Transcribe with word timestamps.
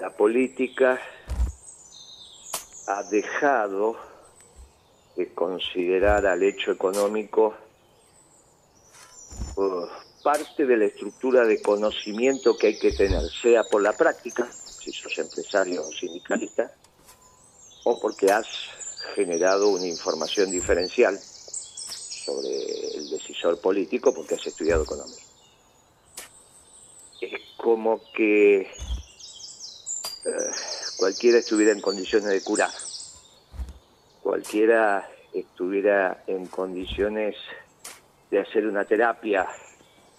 la 0.00 0.10
política 0.10 0.98
ha 2.86 3.02
dejado 3.04 3.96
de 5.14 5.34
considerar 5.34 6.26
al 6.26 6.42
hecho 6.42 6.72
económico 6.72 7.54
uh, 9.56 9.86
parte 10.22 10.64
de 10.64 10.76
la 10.78 10.86
estructura 10.86 11.44
de 11.44 11.60
conocimiento 11.60 12.56
que 12.56 12.68
hay 12.68 12.78
que 12.78 12.92
tener, 12.92 13.22
sea 13.42 13.62
por 13.64 13.82
la 13.82 13.92
práctica, 13.92 14.50
si 14.50 14.90
sos 14.92 15.18
empresario 15.18 15.82
o 15.82 15.92
sindicalista, 15.92 16.72
o 17.84 18.00
porque 18.00 18.32
has 18.32 18.46
generado 19.14 19.68
una 19.68 19.86
información 19.86 20.50
diferencial 20.50 21.18
sobre 21.18 22.96
el 22.96 23.10
decisor 23.10 23.60
político 23.60 24.14
porque 24.14 24.36
has 24.36 24.46
estudiado 24.46 24.84
economía. 24.84 25.24
Es 27.20 27.32
como 27.58 28.00
que 28.14 28.70
eh, 30.24 30.30
cualquiera 30.96 31.38
estuviera 31.38 31.72
en 31.72 31.80
condiciones 31.80 32.30
de 32.30 32.42
curar, 32.42 32.70
cualquiera 34.22 35.08
estuviera 35.32 36.24
en 36.26 36.46
condiciones 36.46 37.36
de 38.30 38.40
hacer 38.40 38.66
una 38.66 38.84
terapia 38.84 39.46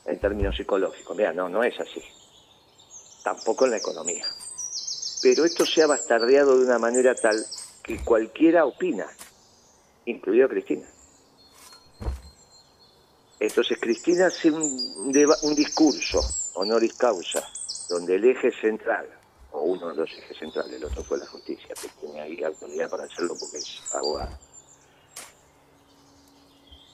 en 0.05 0.19
términos 0.19 0.55
psicológicos. 0.55 1.15
Mira, 1.15 1.33
no, 1.33 1.49
no 1.49 1.63
es 1.63 1.79
así. 1.79 2.01
Tampoco 3.23 3.65
en 3.65 3.71
la 3.71 3.77
economía. 3.77 4.25
Pero 5.21 5.45
esto 5.45 5.65
se 5.65 5.83
ha 5.83 5.87
bastardeado 5.87 6.57
de 6.57 6.65
una 6.65 6.79
manera 6.79 7.13
tal 7.13 7.45
que 7.83 8.03
cualquiera 8.03 8.65
opina, 8.65 9.05
incluido 10.05 10.49
Cristina. 10.49 10.88
Entonces 13.39 13.77
Cristina 13.80 14.27
hace 14.27 14.52
un, 14.52 15.11
discurso, 15.55 16.21
honoris 16.53 16.93
causa, 16.93 17.47
donde 17.89 18.15
el 18.15 18.25
eje 18.25 18.52
central, 18.52 19.08
uno 19.62 19.90
de 19.90 19.95
los 19.95 20.12
ejes 20.12 20.38
centrales, 20.38 20.73
el 20.73 20.86
otro 20.86 21.04
fue 21.04 21.17
la 21.17 21.28
justicia, 21.28 21.73
que 21.80 21.88
tiene 22.00 22.22
ahí 22.22 22.44
autoridad 22.44 22.90
para 22.90 23.04
hacerlo 23.04 23.36
porque 23.40 23.58
es 23.58 23.81
abogado, 23.94 24.38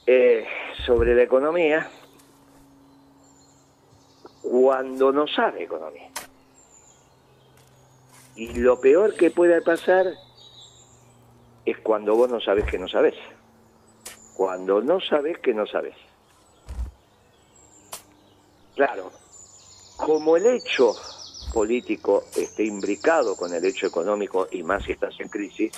eh, 0.05 0.47
sobre 0.85 1.15
la 1.15 1.23
economía, 1.23 1.89
cuando 4.41 5.11
no 5.11 5.27
sabe 5.27 5.63
economía. 5.63 6.09
Y 8.35 8.53
lo 8.53 8.79
peor 8.79 9.15
que 9.15 9.31
puede 9.31 9.61
pasar 9.61 10.05
es 11.65 11.77
cuando 11.79 12.15
vos 12.15 12.29
no 12.29 12.39
sabes 12.39 12.65
que 12.65 12.77
no 12.77 12.87
sabes. 12.87 13.15
Cuando 14.35 14.81
no 14.81 15.01
sabes 15.01 15.39
que 15.39 15.53
no 15.53 15.65
sabes. 15.65 15.95
Claro, 18.75 19.11
como 19.97 20.37
el 20.37 20.45
hecho 20.45 20.93
político 21.53 22.25
esté 22.35 22.65
imbricado 22.65 23.35
con 23.35 23.53
el 23.53 23.63
hecho 23.65 23.87
económico 23.87 24.47
y 24.51 24.63
más 24.63 24.83
si 24.83 24.93
estás 24.93 25.19
en 25.19 25.29
crisis, 25.29 25.71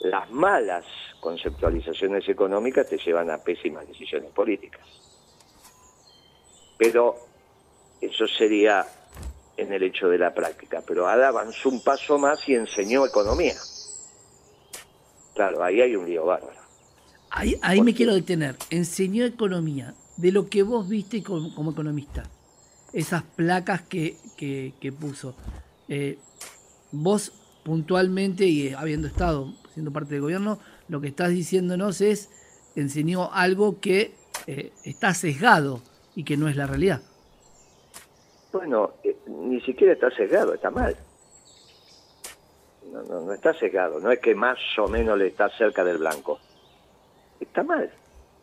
las 0.00 0.30
malas 0.30 0.84
conceptualizaciones 1.20 2.28
económicas 2.28 2.88
te 2.88 2.98
llevan 2.98 3.30
a 3.30 3.38
pésimas 3.38 3.86
decisiones 3.88 4.30
políticas. 4.32 4.86
Pero 6.76 7.16
eso 8.00 8.26
sería 8.26 8.86
en 9.56 9.72
el 9.72 9.82
hecho 9.82 10.08
de 10.08 10.18
la 10.18 10.34
práctica. 10.34 10.82
Pero 10.86 11.06
Ada 11.06 11.28
avanzó 11.28 11.68
un 11.68 11.82
paso 11.82 12.18
más 12.18 12.46
y 12.48 12.54
enseñó 12.54 13.06
economía. 13.06 13.54
Claro, 15.34 15.62
ahí 15.62 15.80
hay 15.80 15.96
un 15.96 16.06
lío 16.06 16.26
bárbaro. 16.26 16.60
Ahí, 17.30 17.58
ahí 17.62 17.80
me 17.80 17.94
quiero 17.94 18.14
detener. 18.14 18.56
Enseñó 18.70 19.24
economía 19.24 19.94
de 20.16 20.32
lo 20.32 20.48
que 20.48 20.62
vos 20.62 20.88
viste 20.88 21.22
como, 21.22 21.70
economista. 21.70 22.24
Esas 22.94 23.22
placas 23.22 23.82
que, 23.82 24.16
que, 24.36 24.92
puso. 24.92 25.34
Eh, 25.88 26.18
vos 26.92 27.32
puntualmente 27.64 28.46
y 28.46 28.72
habiendo 28.72 29.08
estado 29.08 29.52
siendo 29.72 29.92
parte 29.92 30.14
del 30.14 30.22
gobierno, 30.22 30.58
lo 30.88 31.00
que 31.00 31.08
estás 31.08 31.30
diciéndonos 31.30 32.00
es, 32.00 32.30
enseñó 32.76 33.32
algo 33.32 33.80
que 33.80 34.14
eh, 34.46 34.72
está 34.84 35.12
sesgado 35.12 35.82
y 36.14 36.24
que 36.24 36.36
no 36.36 36.48
es 36.48 36.56
la 36.56 36.66
realidad. 36.66 37.02
Bueno, 38.52 38.92
eh, 39.02 39.16
ni 39.26 39.60
siquiera 39.62 39.92
está 39.92 40.10
sesgado, 40.10 40.54
está 40.54 40.70
mal. 40.70 40.96
No, 42.92 43.02
no, 43.02 43.20
no 43.22 43.32
está 43.32 43.52
sesgado, 43.54 43.98
no 43.98 44.12
es 44.12 44.20
que 44.20 44.34
más 44.36 44.58
o 44.78 44.86
menos 44.86 45.18
le 45.18 45.26
está 45.26 45.50
cerca 45.50 45.82
del 45.82 45.98
blanco. 45.98 46.38
Está 47.40 47.64
mal. 47.64 47.90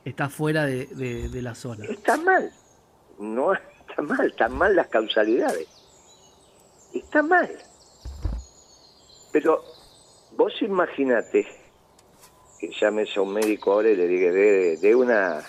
Está 0.04 0.30
fuera 0.30 0.66
de, 0.66 1.30
la 1.42 1.56
zona. 1.56 1.86
Está 1.86 2.18
mal. 2.18 2.52
No 3.20 3.54
está 3.92 4.02
mal, 4.02 4.28
están 4.28 4.54
mal 4.54 4.76
las 4.76 4.88
causalidades. 4.88 5.68
Está 6.94 7.22
mal. 7.22 7.50
Pero 9.32 9.64
vos 10.36 10.54
imaginate 10.62 11.48
que 12.60 12.72
llames 12.80 13.16
a 13.16 13.22
un 13.22 13.34
médico 13.34 13.74
ahora 13.74 13.90
y 13.90 13.96
le 13.96 14.08
diga 14.08 14.32
de, 14.32 14.96
una 14.96 15.44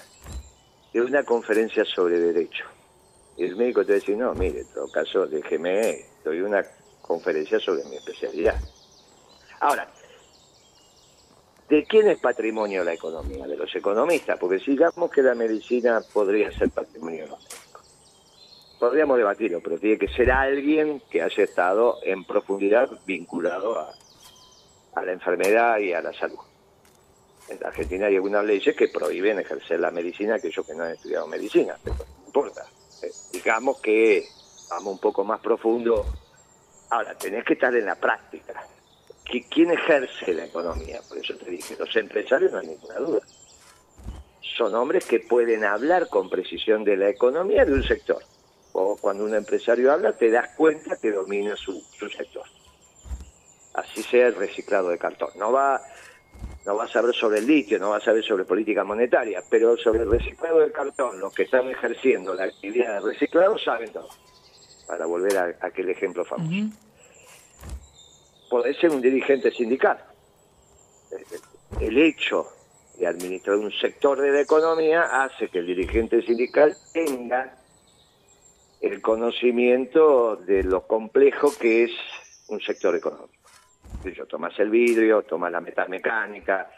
de 0.93 1.01
una 1.01 1.25
conferencia 1.25 1.85
sobre 1.85 2.19
derecho. 2.19 2.65
Y 3.37 3.45
el 3.45 3.57
médico 3.57 3.85
te 3.85 3.93
va 3.93 3.97
a 3.97 4.01
decir, 4.01 4.17
no, 4.17 4.35
mire, 4.35 4.61
en 4.61 4.73
todo 4.73 4.91
caso, 4.91 5.27
déjeme, 5.27 6.05
doy 6.25 6.41
una 6.41 6.65
conferencia 7.01 7.59
sobre 7.59 7.85
mi 7.85 7.97
especialidad. 7.97 8.57
Ahora, 9.61 9.89
¿de 11.69 11.85
quién 11.85 12.09
es 12.09 12.19
patrimonio 12.19 12.85
la 12.85 12.93
economía? 12.93 13.47
De 13.47 13.57
los 13.57 13.75
economistas, 13.75 14.39
porque 14.39 14.59
si 14.59 14.73
digamos 14.73 15.11
que 15.11 15.23
la 15.23 15.35
medicina 15.35 16.01
podría 16.13 16.51
ser 16.53 16.71
patrimonio 16.71 17.27
Podríamos 18.83 19.17
debatirlo, 19.17 19.61
pero 19.61 19.79
tiene 19.79 19.97
que 19.97 20.09
ser 20.09 20.33
alguien 20.33 21.01
que 21.09 21.23
haya 21.23 21.45
estado 21.45 22.01
en 22.03 22.25
profundidad 22.25 22.91
vinculado 23.07 23.79
a, 23.79 23.95
la 25.05 25.13
enfermedad 25.13 25.79
y 25.79 25.93
a 25.93 26.03
la 26.03 26.13
salud. 26.13 26.41
En 27.49 27.65
Argentina 27.65 28.07
hay 28.07 28.17
algunas 28.17 28.45
leyes 28.45 28.75
que 28.75 28.89
prohíben 28.89 29.39
ejercer 29.39 29.79
la 29.79 29.93
medicina 29.93 30.35
aquellos 30.35 30.67
que 30.67 30.75
no 30.75 30.83
han 30.83 30.95
estudiado 30.95 31.29
medicina, 31.29 31.77
pero 31.81 31.95
no 31.95 32.27
importa. 32.27 32.67
Eh, 33.05 33.13
digamos 33.33 33.81
que 33.81 34.27
vamos 34.71 34.95
un 34.95 34.99
poco 34.99 35.23
más 35.23 35.39
profundo. 35.39 36.05
Ahora, 36.91 37.17
tenés 37.17 37.45
que 37.45 37.53
estar 37.53 37.73
en 37.77 37.87
la 37.87 37.95
práctica. 37.95 38.67
¿Quién 39.49 39.71
ejerce 39.71 40.35
la 40.35 40.47
economía? 40.47 41.01
Por 41.09 41.19
eso 41.19 41.37
te 41.37 41.53
dije, 41.53 41.77
los 41.79 41.95
empresarios 41.95 42.51
no 42.51 42.59
hay 42.59 42.67
ninguna 42.67 42.97
duda. 42.97 43.21
Son 44.57 44.75
hombres 44.75 45.05
que 45.05 45.21
pueden 45.21 45.65
hablar 45.65 46.09
con 46.09 46.29
precisión 46.29 46.83
de 46.83 46.97
la 46.97 47.11
economía 47.11 47.65
de 47.65 47.75
un 47.75 47.85
sector. 47.85 48.21
O 48.73 48.97
cuando 48.97 49.25
un 49.25 49.35
empresario 49.35 49.93
habla, 49.93 50.13
te 50.13 50.31
das 50.31 50.51
cuenta 50.57 50.97
que 50.97 51.13
domina 51.13 51.57
su, 51.57 51.81
su 51.99 52.09
sector. 52.09 52.45
Así 53.75 54.03
sea 54.03 54.29
el 54.29 54.35
reciclado 54.35 54.89
de 54.89 54.99
cartón. 54.99 55.31
No 55.37 55.53
va 55.53 55.81
no 56.65 56.77
va 56.77 56.85
a 56.85 56.89
saber 56.89 57.15
sobre 57.15 57.39
el 57.39 57.47
litio, 57.47 57.79
no 57.79 57.91
va 57.91 57.97
a 57.97 58.01
saber 58.01 58.25
sobre 58.25 58.45
política 58.45 58.85
monetaria, 58.85 59.43
pero 59.51 59.77
sobre 59.77 60.03
el 60.03 60.11
reciclado 60.11 60.61
del 60.61 60.71
cartón, 60.71 61.19
los 61.19 61.33
que 61.35 61.43
están 61.43 61.69
ejerciendo 61.69 62.35
la 62.35 62.45
actividad 62.45 62.95
de 62.95 63.13
reciclado 63.13 63.59
saben 63.59 63.91
todo. 63.93 64.09
Para 64.87 65.07
volver 65.07 65.37
a, 65.39 65.67
aquel 65.67 65.91
ejemplo 65.91 66.25
famoso. 66.25 66.71
Puede 68.49 68.75
ser 68.75 68.91
un 68.91 69.01
dirigente 69.01 69.51
sindical. 69.51 69.99
El 71.81 71.99
hecho 71.99 72.47
de 72.99 73.07
administrar 73.07 73.57
un 73.57 73.73
sector 73.73 74.21
de 74.21 74.31
la 74.31 74.41
economía 74.41 75.25
hace 75.25 75.49
que 75.49 75.59
el 75.59 75.67
dirigente 75.67 76.23
sindical 76.23 76.77
tenga 76.93 77.57
el 78.83 79.01
conocimiento 79.01 80.37
de 80.37 80.65
lo 80.65 80.87
complejo 80.87 81.53
que 81.59 81.85
es 81.85 81.93
un 82.49 82.61
sector 82.61 82.95
económico 82.95 83.43
yo, 84.11 84.27
tomas 84.27 84.59
el 84.59 84.71
vidrio, 84.71 85.23
tomas 85.23 85.53
la 85.53 85.61
metalmecánica, 85.61 86.71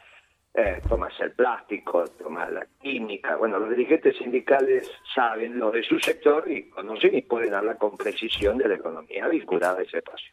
eh, 0.52 0.80
tomas 0.88 1.18
el 1.20 1.32
plástico, 1.32 2.04
tomas 2.08 2.52
la 2.52 2.66
química. 2.80 3.36
Bueno, 3.36 3.58
los 3.58 3.70
dirigentes 3.70 4.16
sindicales 4.18 4.90
saben 5.14 5.58
lo 5.58 5.70
de 5.70 5.82
su 5.82 5.98
sector 5.98 6.50
y 6.50 6.68
conocen 6.68 7.14
y 7.14 7.22
pueden 7.22 7.54
hablar 7.54 7.78
con 7.78 7.96
precisión 7.96 8.58
de 8.58 8.68
la 8.68 8.74
economía 8.74 9.28
vinculada 9.28 9.78
a 9.78 9.82
ese 9.82 9.98
espacio. 9.98 10.32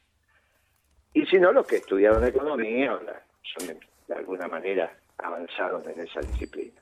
Y 1.14 1.26
si 1.26 1.40
no, 1.40 1.52
los 1.52 1.66
que 1.66 1.78
estudiaron 1.78 2.26
economía 2.26 3.00
son 3.58 3.68
de, 3.68 4.16
alguna 4.16 4.48
manera 4.48 4.92
avanzaron 5.18 5.88
en 5.90 6.02
esa 6.02 6.20
disciplina. 6.22 6.82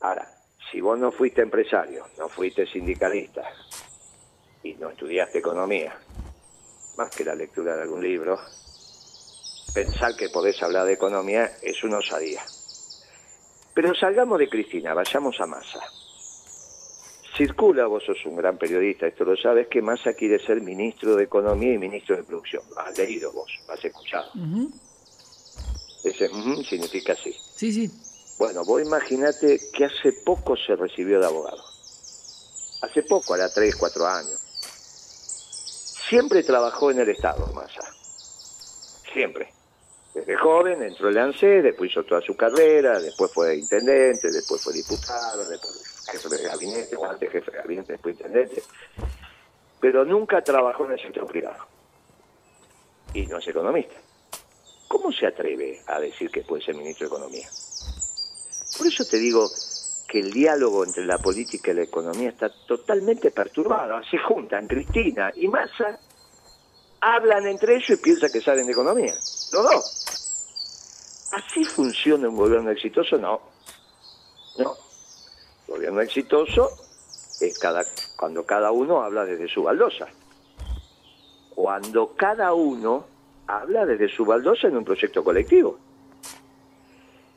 Ahora, 0.00 0.26
si 0.70 0.80
vos 0.80 0.98
no 0.98 1.12
fuiste 1.12 1.42
empresario, 1.42 2.06
no 2.18 2.28
fuiste 2.28 2.66
sindicalista 2.66 3.42
y 4.62 4.74
no 4.74 4.90
estudiaste 4.90 5.38
economía, 5.38 5.96
más 6.96 7.14
que 7.14 7.24
la 7.24 7.34
lectura 7.34 7.76
de 7.76 7.82
algún 7.82 8.02
libro, 8.02 8.38
pensar 9.74 10.16
que 10.16 10.28
podés 10.28 10.62
hablar 10.62 10.86
de 10.86 10.94
economía 10.94 11.50
es 11.62 11.84
una 11.84 11.98
osadía. 11.98 12.42
Pero 13.74 13.94
salgamos 13.94 14.38
de 14.38 14.48
Cristina, 14.48 14.94
vayamos 14.94 15.40
a 15.40 15.46
Massa. 15.46 15.80
Circula, 17.36 17.86
vos 17.86 18.02
sos 18.04 18.24
un 18.24 18.36
gran 18.36 18.56
periodista, 18.56 19.06
esto 19.06 19.24
lo 19.24 19.36
sabes, 19.36 19.68
que 19.68 19.82
Massa 19.82 20.14
quiere 20.14 20.38
ser 20.38 20.62
ministro 20.62 21.14
de 21.14 21.24
Economía 21.24 21.74
y 21.74 21.78
ministro 21.78 22.16
de 22.16 22.22
Producción. 22.22 22.62
Lo 22.70 22.80
has 22.80 22.96
leído 22.96 23.30
vos, 23.32 23.52
lo 23.66 23.74
has 23.74 23.84
escuchado. 23.84 24.30
Ese 26.02 26.30
significa 26.64 27.14
sí. 27.14 27.36
Sí, 27.54 27.72
sí. 27.72 28.05
Bueno, 28.38 28.64
vos 28.64 28.82
imaginate 28.82 29.58
que 29.72 29.86
hace 29.86 30.12
poco 30.12 30.56
se 30.56 30.76
recibió 30.76 31.20
de 31.20 31.26
abogado. 31.26 31.64
Hace 32.82 33.02
poco, 33.02 33.32
hará 33.32 33.48
tres, 33.48 33.74
cuatro 33.76 34.06
años. 34.06 34.38
siempre 36.08 36.42
trabajó 36.42 36.90
en 36.90 37.00
el 37.00 37.08
Estado, 37.08 37.46
Massa. 37.54 37.82
Siempre. 39.12 39.52
Desde 40.14 40.36
joven 40.36 40.82
entró 40.82 41.08
en 41.08 41.16
el 41.16 41.22
ANSE, 41.24 41.62
después 41.62 41.90
hizo 41.90 42.04
toda 42.04 42.20
su 42.20 42.36
carrera, 42.36 43.00
después 43.00 43.32
fue 43.32 43.56
intendente, 43.56 44.30
después 44.30 44.62
fue 44.62 44.72
diputado, 44.72 45.48
después 45.48 46.04
jefe 46.10 46.28
de 46.28 46.42
gabinete, 46.42 46.96
o 46.96 47.04
antes 47.04 47.30
jefe 47.30 47.50
de 47.50 47.56
gabinete, 47.56 47.92
después 47.92 48.16
intendente. 48.16 48.62
Pero 49.80 50.04
nunca 50.04 50.42
trabajó 50.42 50.84
en 50.86 50.92
el 50.92 51.00
sector 51.00 51.26
privado. 51.26 51.66
Y 53.14 53.26
no 53.26 53.38
es 53.38 53.48
economista. 53.48 53.96
¿Cómo 54.88 55.10
se 55.10 55.26
atreve 55.26 55.80
a 55.86 55.98
decir 56.00 56.30
que 56.30 56.42
puede 56.42 56.62
ser 56.62 56.74
ministro 56.74 57.08
de 57.08 57.14
Economía? 57.14 57.48
Por 58.76 58.86
eso 58.86 59.04
te 59.04 59.18
digo 59.18 59.50
que 60.08 60.20
el 60.20 60.32
diálogo 60.32 60.84
entre 60.84 61.04
la 61.04 61.18
política 61.18 61.72
y 61.72 61.74
la 61.74 61.82
economía 61.82 62.28
está 62.28 62.48
totalmente 62.48 63.30
perturbado. 63.30 64.00
Se 64.10 64.18
juntan 64.18 64.66
Cristina 64.66 65.32
y 65.34 65.48
Massa, 65.48 65.98
hablan 67.00 67.46
entre 67.46 67.76
ellos 67.76 67.90
y 67.90 67.96
piensan 67.96 68.30
que 68.30 68.40
saben 68.40 68.66
de 68.66 68.72
economía. 68.72 69.14
No, 69.52 69.62
no. 69.62 69.82
¿Así 71.32 71.64
funciona 71.64 72.28
un 72.28 72.36
gobierno 72.36 72.70
exitoso? 72.70 73.18
No. 73.18 73.40
No. 74.58 74.74
gobierno 75.66 76.00
exitoso 76.00 76.70
es 77.40 77.58
cada, 77.58 77.84
cuando 78.16 78.46
cada 78.46 78.70
uno 78.70 79.02
habla 79.02 79.24
desde 79.24 79.48
su 79.48 79.62
baldosa. 79.62 80.06
Cuando 81.54 82.14
cada 82.14 82.54
uno 82.54 83.06
habla 83.46 83.84
desde 83.86 84.08
su 84.08 84.24
baldosa 84.24 84.68
en 84.68 84.76
un 84.76 84.84
proyecto 84.84 85.22
colectivo. 85.24 85.78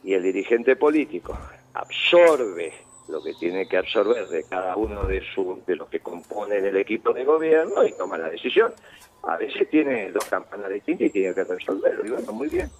Y 0.09 0.15
el 0.15 0.23
dirigente 0.23 0.75
político 0.75 1.37
absorbe 1.71 2.73
lo 3.09 3.21
que 3.21 3.35
tiene 3.35 3.67
que 3.67 3.77
absorber 3.77 4.27
de 4.27 4.43
cada 4.43 4.75
uno 4.75 5.03
de, 5.03 5.21
su, 5.35 5.61
de 5.67 5.75
los 5.75 5.87
que 5.87 5.99
componen 5.99 6.65
el 6.65 6.77
equipo 6.77 7.13
de 7.13 7.23
gobierno 7.23 7.85
y 7.85 7.91
toma 7.91 8.17
la 8.17 8.27
decisión. 8.27 8.73
A 9.21 9.37
veces 9.37 9.69
tiene 9.69 10.11
dos 10.11 10.25
campanas 10.25 10.71
distintas 10.71 11.09
y 11.09 11.09
tiene 11.11 11.35
que 11.35 11.43
resolverlo. 11.43 12.03
Y 12.03 12.09
bueno, 12.09 12.31
muy 12.31 12.47
bien. 12.47 12.71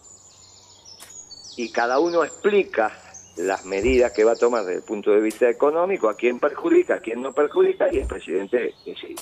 Y 1.56 1.72
cada 1.72 2.00
uno 2.00 2.24
explica 2.24 2.92
las 3.38 3.64
medidas 3.64 4.12
que 4.12 4.24
va 4.24 4.32
a 4.32 4.36
tomar 4.36 4.64
desde 4.64 4.80
el 4.80 4.84
punto 4.84 5.12
de 5.12 5.22
vista 5.22 5.48
económico, 5.48 6.10
a 6.10 6.18
quién 6.18 6.40
perjudica, 6.40 6.96
a 6.96 7.00
quién 7.00 7.22
no 7.22 7.32
perjudica, 7.32 7.94
y 7.94 8.00
el 8.00 8.08
presidente 8.08 8.74
decide. 8.84 9.22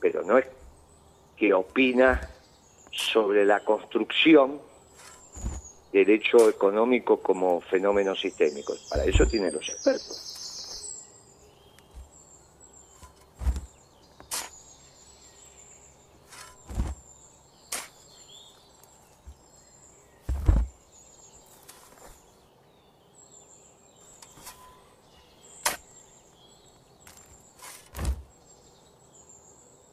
Pero 0.00 0.22
no 0.22 0.38
es 0.38 0.46
que 1.36 1.52
opina 1.52 2.30
sobre 2.92 3.44
la 3.44 3.58
construcción 3.64 4.69
del 5.92 6.10
hecho 6.10 6.48
económico 6.48 7.20
como 7.20 7.60
fenómeno 7.60 8.14
sistémico. 8.14 8.74
Para 8.88 9.04
eso 9.04 9.26
tienen 9.26 9.52
los 9.52 9.68
expertos. 9.68 10.39